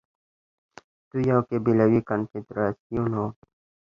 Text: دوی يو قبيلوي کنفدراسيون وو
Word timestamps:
دوی 1.09 1.23
يو 1.31 1.39
قبيلوي 1.49 1.99
کنفدراسيون 2.09 3.11
وو 3.19 3.27